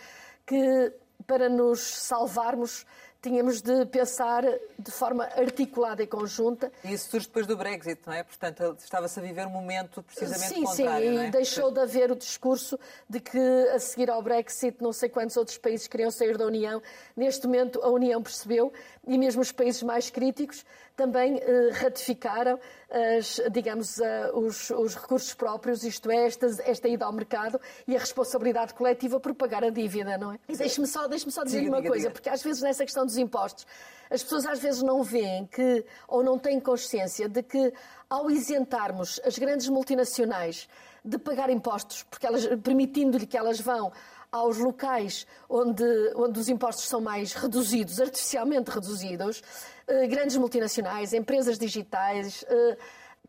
[0.47, 0.93] que
[1.27, 2.87] para nos salvarmos
[3.23, 4.43] tínhamos de pensar
[4.79, 6.73] de forma articulada e conjunta.
[6.85, 8.23] E isso surge depois do Brexit, não é?
[8.23, 12.11] Portanto, estava-se a viver um momento precisamente sim, contrário, Sim, sim, e deixou de haver
[12.11, 12.79] o discurso
[13.09, 13.39] de que
[13.75, 16.83] a seguir ao Brexit não sei quantos outros países queriam sair da União.
[17.17, 18.73] Neste momento a União percebeu
[19.07, 20.65] e mesmo os países mais críticos
[21.01, 22.61] também eh, ratificaram
[22.91, 27.59] as, digamos, uh, os, os, recursos próprios, isto é, esta, esta ida ao mercado
[27.89, 30.39] e a responsabilidade coletiva por pagar a dívida, não é?
[30.47, 32.13] Deixe-me só, deixe só dizer diga, uma diga, coisa, diga.
[32.13, 33.67] porque às vezes nessa questão dos impostos,
[34.11, 37.73] as pessoas às vezes não veem que, ou não têm consciência de que
[38.11, 40.69] ao isentarmos as grandes multinacionais
[41.03, 43.91] de pagar impostos, porque elas, permitindo-lhe que elas vão
[44.31, 49.43] aos locais onde, onde os impostos são mais reduzidos, artificialmente reduzidos,
[49.87, 52.77] eh, grandes multinacionais, empresas digitais, eh,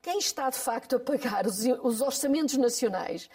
[0.02, 3.30] quem está de facto a pagar os, os orçamentos nacionais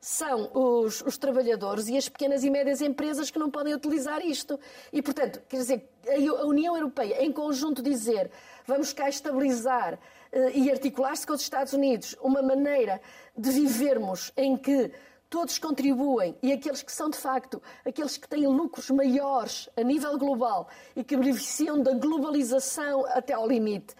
[0.00, 4.58] são os, os, trabalhadores e as pequenas e médias empresas que não podem utilizar isto.
[4.92, 8.30] E, portanto, quer dizer, a União Europeia, em conjunto, dizer
[8.66, 13.00] vamos cá estabilizar uh, e articular-se com os Estados Unidos uma maneira
[13.36, 14.92] de vivermos em que
[15.36, 20.18] todos contribuem e aqueles que são de facto aqueles que têm lucros maiores a nível
[20.18, 23.94] global e que beneficiam da globalização até ao limite,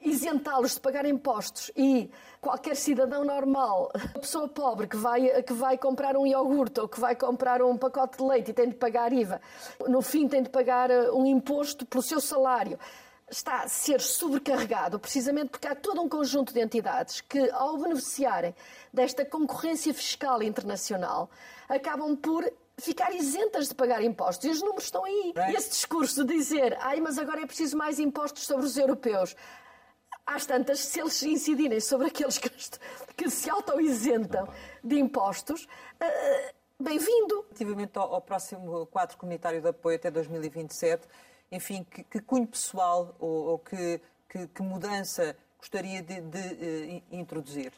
[0.00, 6.16] isentá-los de pagar impostos e qualquer cidadão normal, pessoa pobre que vai, que vai comprar
[6.16, 9.40] um iogurte ou que vai comprar um pacote de leite e tem de pagar IVA,
[9.86, 12.76] no fim tem de pagar uh, um imposto pelo seu salário
[13.32, 18.54] está a ser sobrecarregado precisamente porque há todo um conjunto de entidades que, ao beneficiarem
[18.92, 21.30] desta concorrência fiscal internacional,
[21.68, 24.44] acabam por ficar isentas de pagar impostos.
[24.46, 25.32] E os números estão aí.
[25.50, 29.34] E esse discurso de dizer, ai, mas agora é preciso mais impostos sobre os europeus.
[30.26, 32.50] Às tantas, se eles incidirem sobre aqueles que,
[33.16, 34.48] que se auto-isentam
[34.82, 37.44] de impostos, uh, bem-vindo.
[37.48, 41.08] Relativamente ao, ao próximo quadro comunitário de apoio até 2027,
[41.52, 47.16] enfim, que, que cunho pessoal ou, ou que, que, que, mudança gostaria de, de uh,
[47.16, 47.70] introduzir?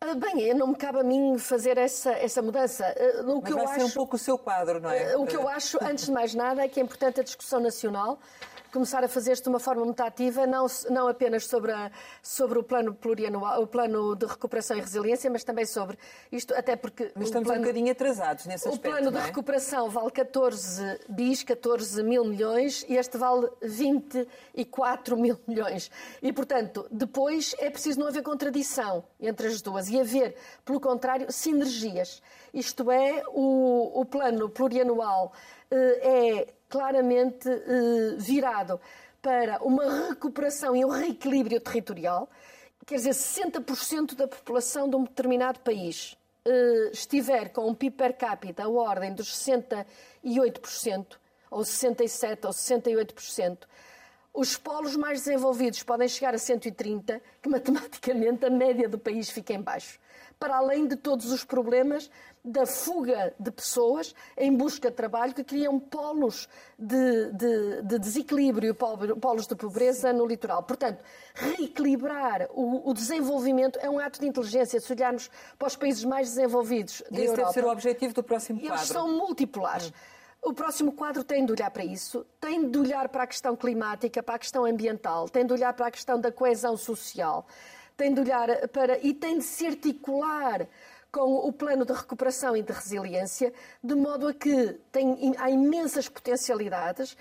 [0.00, 2.84] Ah, bem, não me cabe a mim fazer essa, essa mudança.
[2.86, 5.16] Ah, o que Mas vai eu ser acho, um pouco o seu quadro, não é?
[5.16, 8.18] O que eu acho, antes de mais nada, é que é importante a discussão nacional
[8.72, 11.90] começar a fazer-se de uma forma muito ativa, não, não apenas sobre, a,
[12.22, 15.98] sobre o plano plurianual, o plano de recuperação e resiliência, mas também sobre
[16.30, 17.12] isto, até porque...
[17.14, 19.26] Mas estamos plano, um bocadinho atrasados nesse aspecto, O plano de é?
[19.26, 25.90] recuperação vale 14 bis, 14 mil milhões, e este vale 24 mil milhões.
[26.22, 31.30] E, portanto, depois é preciso não haver contradição entre as duas e haver, pelo contrário,
[31.32, 32.22] sinergias.
[32.52, 35.32] Isto é, o, o plano plurianual
[35.70, 38.80] eh, é claramente eh, virado
[39.20, 42.28] para uma recuperação e um reequilíbrio territorial.
[42.86, 48.16] Quer dizer, 60% da população de um determinado país eh, estiver com um PIB per
[48.16, 51.16] capita à ordem dos 68%,
[51.50, 53.58] ou 67% ou 68%.
[54.38, 59.52] Os polos mais desenvolvidos podem chegar a 130, que matematicamente a média do país fica
[59.52, 59.98] em baixo.
[60.38, 62.08] Para além de todos os problemas
[62.44, 68.76] da fuga de pessoas em busca de trabalho que criam polos de, de, de desequilíbrio,
[68.76, 70.62] polos de pobreza no litoral.
[70.62, 71.02] Portanto,
[71.34, 74.78] reequilibrar o, o, desenvolvimento é um ato de inteligência.
[74.78, 75.28] Se olharmos
[75.58, 77.42] para os países mais desenvolvidos da e esse Europa...
[77.42, 78.76] deve ser o objetivo do próximo quadro.
[78.76, 79.88] Eles são multipolares.
[79.88, 80.17] Hum.
[80.42, 84.22] O próximo quadro tem de olhar para isso, tem de olhar para a questão climática,
[84.22, 87.46] para a questão ambiental, tem de olhar para a questão da coesão social,
[87.96, 90.66] tem de olhar para e tem de se articular
[91.10, 96.08] com o plano de recuperação e de resiliência, de modo a que tem, há imensas
[96.08, 97.16] potencialidades.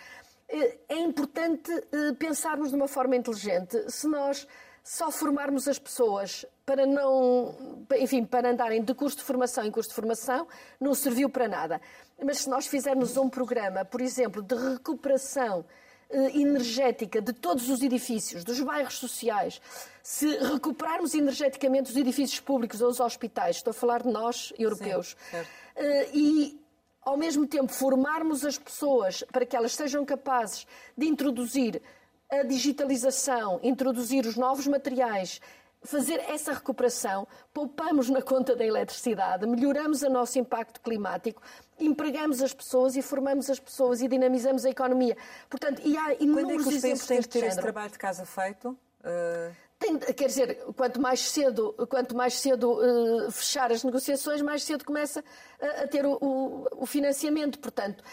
[0.50, 3.92] Eh, é importante eh, pensarmos de uma forma inteligente.
[3.92, 4.48] Se nós
[4.88, 9.90] só formarmos as pessoas para não, enfim, para andarem de curso de formação em curso
[9.90, 10.48] de formação,
[10.80, 11.82] não serviu para nada.
[12.24, 15.66] Mas se nós fizermos um programa, por exemplo, de recuperação
[16.10, 19.62] eh, energética de todos os edifícios, dos bairros sociais,
[20.02, 25.18] se recuperarmos energeticamente os edifícios públicos ou os hospitais, estou a falar de nós, europeus,
[25.30, 25.38] Sim,
[25.76, 26.62] eh, e
[27.02, 30.66] ao mesmo tempo formarmos as pessoas para que elas sejam capazes
[30.98, 31.82] de introduzir
[32.30, 35.40] a digitalização, introduzir os novos materiais,
[35.84, 41.42] fazer essa recuperação, poupamos na conta da eletricidade, melhoramos o nosso impacto climático,
[41.80, 45.16] empregamos as pessoas e formamos as pessoas e dinamizamos a economia.
[45.50, 47.98] Portanto, e há inúmeros Quando é que os exemplos têm de ter esse trabalho de
[47.98, 48.78] casa feito?
[49.02, 49.68] Uh...
[49.80, 54.84] Tem, quer dizer, quanto mais cedo, quanto mais cedo uh, fechar as negociações, mais cedo
[54.84, 55.24] começa
[55.62, 57.60] a, a ter o, o, o, financiamento.
[57.60, 58.04] Portanto,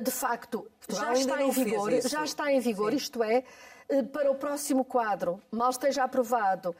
[0.00, 3.44] de facto, já está, em vigor, já está em vigor, isto é,
[4.12, 6.74] para o próximo quadro, mal esteja aprovado,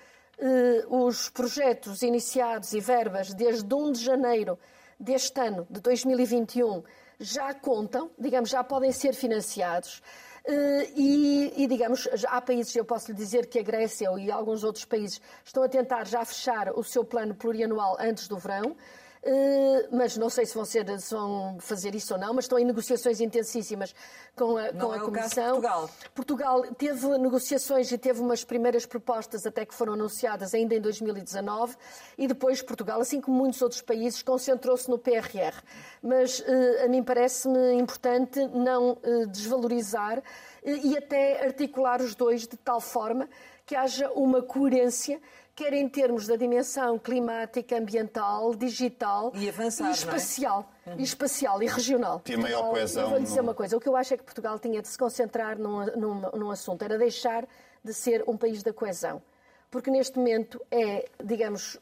[0.88, 4.58] os projetos iniciados e verbas desde 1 de janeiro
[4.98, 6.82] deste ano, de 2021,
[7.20, 10.02] já contam, digamos, já podem ser financiados.
[10.44, 14.64] Eh, e, e, digamos, há países, eu posso lhe dizer que a Grécia e alguns
[14.64, 18.74] outros países estão a tentar já fechar o seu plano plurianual antes do verão.
[19.22, 22.58] Eh, mas não sei se vão, ser, se vão, fazer isso ou não, mas estão
[22.58, 23.94] em negociações intensíssimas
[24.36, 25.60] com a, com a é Comissão.
[25.60, 25.90] Portugal.
[26.14, 31.76] Portugal teve negociações e teve umas primeiras propostas até que foram anunciadas ainda em 2019
[32.16, 35.62] e depois Portugal, assim como muitos outros países, concentrou-se no PRR.
[36.02, 40.22] Mas eh, a mim parece-me importante não eh, desvalorizar
[40.64, 43.28] e até articular os dois de tal forma
[43.64, 45.20] que haja uma coerência
[45.58, 50.94] quer em termos da dimensão climática, ambiental, digital e, avançar, e espacial, é?
[50.96, 52.22] e espacial e regional.
[52.24, 53.02] Tinha maior coesão.
[53.02, 54.86] Eu vou lhe dizer uma coisa, o que eu acho é que Portugal tinha de
[54.86, 57.44] se concentrar num, num, num assunto, era deixar
[57.82, 59.20] de ser um país da coesão.
[59.68, 61.76] Porque neste momento é, digamos,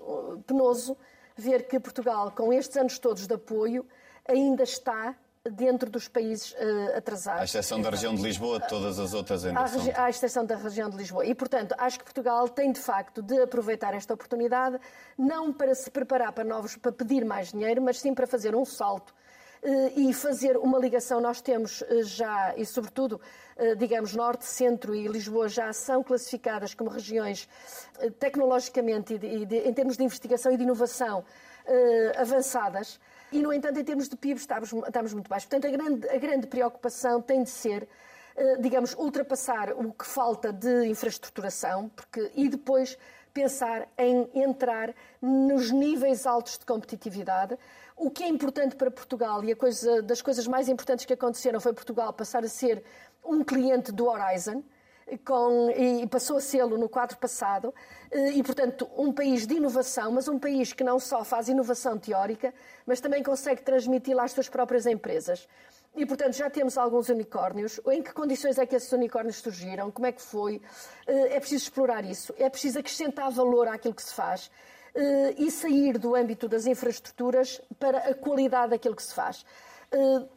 [0.47, 0.97] penoso
[1.37, 3.85] ver que Portugal, com estes anos todos de apoio,
[4.27, 5.15] ainda está
[5.53, 7.43] dentro dos países uh, atrasados.
[7.43, 9.83] À exceção da região de Lisboa, todas as outras ainda à, são...
[9.95, 11.25] À exceção da região de Lisboa.
[11.25, 14.79] E, portanto, acho que Portugal tem, de facto, de aproveitar esta oportunidade,
[15.17, 18.65] não para se preparar para novos, para pedir mais dinheiro, mas sim para fazer um
[18.65, 19.11] salto
[19.63, 21.21] uh, e fazer uma ligação.
[21.21, 23.21] Nós temos uh, já, e sobretudo,
[23.79, 27.49] digamos, Norte, Centro e Lisboa já são classificadas como regiões
[28.19, 31.25] tecnologicamente e, e de, em termos de investigação e de inovação
[32.19, 33.01] avançadas.
[33.33, 35.49] E, no entanto, em termos de PIB, estamos, estamos muito baixos.
[35.49, 37.89] Portanto, a grande, a grande preocupação tem de ser,
[38.37, 42.97] eh, digamos, ultrapassar o que falta de infraestruturação porque, e depois
[43.37, 47.59] pensar em entrar nos níveis altos de competitividade.
[47.95, 51.61] O que é importante para Portugal, e a coisa, das coisas mais importantes que aconteceram
[51.61, 52.83] foi Portugal passar a ser
[53.23, 54.63] um cliente do Horizon,
[55.25, 57.73] com, e passou a sê-lo no quadro passado,
[58.11, 61.97] eh, e, portanto, um país de inovação, mas um país que não só faz inovação
[61.97, 62.53] teórica,
[62.85, 65.49] mas também consegue transmiti-la às suas próprias empresas.
[65.95, 67.81] E, portanto, já temos alguns unicórnios.
[67.87, 69.91] Em que condições é que esses unicórnios surgiram?
[69.91, 70.61] Como é que foi?
[71.07, 72.35] Eh, é preciso explorar isso.
[72.37, 74.51] É preciso acrescentar valor àquilo que se faz
[74.95, 79.45] eh, e sair do âmbito das infraestruturas para a qualidade daquilo que se faz.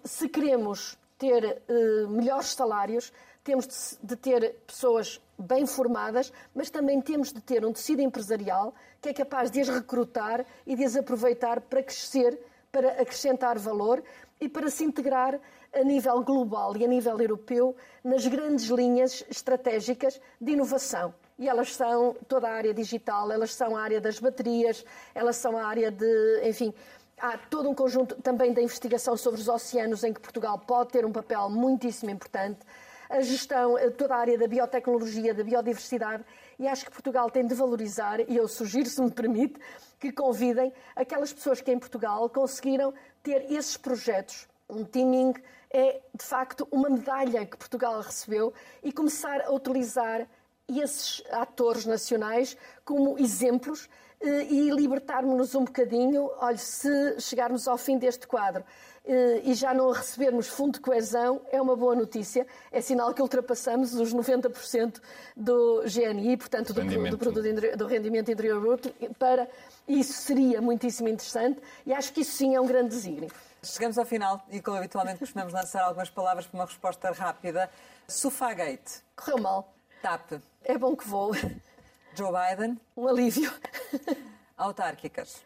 [0.03, 1.63] Se queremos ter
[2.07, 3.11] melhores salários,
[3.43, 9.09] temos de ter pessoas bem formadas, mas também temos de ter um tecido empresarial que
[9.09, 12.37] é capaz de as recrutar e de as aproveitar para crescer,
[12.71, 14.03] para acrescentar valor
[14.39, 15.39] e para se integrar
[15.73, 21.13] a nível global e a nível europeu nas grandes linhas estratégicas de inovação.
[21.37, 24.83] E elas são toda a área digital, elas são a área das baterias,
[25.15, 26.73] elas são a área de, enfim,
[27.17, 31.05] há todo um conjunto também da investigação sobre os oceanos em que Portugal pode ter
[31.05, 32.59] um papel muitíssimo importante
[33.09, 36.23] a gestão, toda a área da biotecnologia, da biodiversidade,
[36.59, 39.59] e acho que Portugal tem de valorizar, e eu sugiro, se me permite,
[39.99, 42.93] que convidem aquelas pessoas que em Portugal conseguiram
[43.23, 45.33] ter esses projetos, um teaming
[45.71, 48.53] é, de facto, uma medalha que Portugal recebeu
[48.83, 50.27] e começar a utilizar
[50.67, 53.89] esses atores nacionais como exemplos
[54.21, 56.29] eh, e libertarmos-nos um bocadinho.
[56.37, 58.63] Olha, se chegarmos ao fim deste quadro
[59.43, 62.45] e já não recebermos fundo de coesão, é uma boa notícia.
[62.71, 65.01] É sinal que ultrapassamos os 90%
[65.35, 67.11] do GNI, portanto, do, rendimento.
[67.11, 69.47] do, produto, do rendimento interior bruto, para
[69.87, 73.31] isso seria muitíssimo interessante e acho que isso sim é um grande desígnio.
[73.63, 77.69] Chegamos ao final e, como habitualmente, costumamos lançar algumas palavras para uma resposta rápida.
[78.07, 79.01] Sofagate.
[79.15, 79.73] Correu mal.
[80.01, 80.33] TAP.
[80.63, 81.33] É bom que vou.
[82.15, 82.79] Joe Biden.
[82.95, 83.51] Um alívio.
[84.55, 85.41] Autárquicas.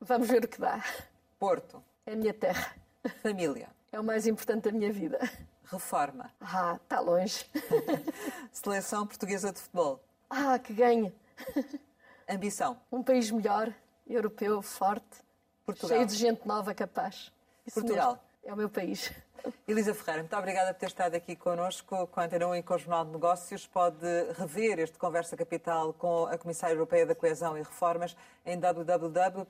[0.00, 0.82] Vamos ver o que dá.
[1.38, 1.82] Porto.
[2.06, 2.81] É a minha terra.
[3.22, 3.68] Família.
[3.90, 5.18] É o mais importante da minha vida.
[5.64, 6.30] Reforma.
[6.40, 7.44] Ah, está longe.
[8.52, 10.02] Seleção portuguesa de futebol.
[10.28, 11.12] Ah, que ganhe.
[12.28, 12.78] Ambição.
[12.90, 13.72] Um país melhor,
[14.06, 15.22] europeu, forte,
[15.64, 15.88] Portugal.
[15.96, 17.32] cheio de gente nova capaz.
[17.66, 18.12] Isso Portugal.
[18.12, 18.31] Mesmo.
[18.44, 19.12] É o meu país.
[19.66, 22.74] Elisa Ferreira, muito obrigada por ter estado aqui connosco com a Antena 1 e com
[22.74, 23.66] o Jornal de Negócios.
[23.66, 29.44] Pode rever este Conversa Capital com a Comissária Europeia da Coesão e Reformas em www.rtp.pt.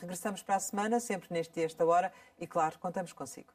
[0.00, 3.48] Regressamos para a semana, sempre neste dia, esta hora, e claro, contamos consigo.